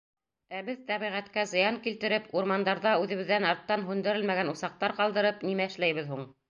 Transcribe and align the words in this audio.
Ә 0.59 0.61
беҙ, 0.69 0.79
тәбиғәткә 0.87 1.43
зыян 1.51 1.77
килтереп, 1.83 2.25
урмандарҙа 2.41 2.97
үҙебеҙҙән 3.05 3.49
арттан 3.51 3.87
һүндерелмәгән 3.93 4.55
усаҡтар 4.57 5.01
ҡалдырып, 5.03 5.45
нимә 5.51 5.71
эшләйбеҙ 5.73 6.15
һуң? 6.15 6.31